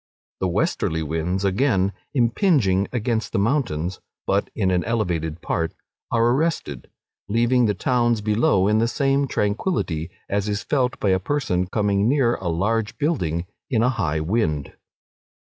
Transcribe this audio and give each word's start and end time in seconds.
The 0.39 0.47
westerly 0.47 1.03
winds, 1.03 1.45
again, 1.45 1.93
impinging 2.15 2.87
against 2.91 3.33
the 3.33 3.37
mountains, 3.37 3.99
(but 4.25 4.49
in 4.55 4.71
an 4.71 4.83
elevated 4.85 5.43
part,) 5.43 5.73
are 6.11 6.31
arrested, 6.31 6.89
leaving 7.29 7.67
the 7.67 7.75
towns 7.75 8.19
below 8.21 8.67
in 8.67 8.79
the 8.79 8.87
same 8.87 9.27
tranquillity 9.27 10.09
as 10.27 10.49
is 10.49 10.63
felt 10.63 10.99
by 10.99 11.09
a 11.09 11.19
person 11.19 11.67
coming 11.67 12.09
near 12.09 12.33
a 12.33 12.47
large 12.47 12.97
building 12.97 13.45
in 13.69 13.83
a 13.83 13.89
high 13.89 14.21
wind. 14.21 14.73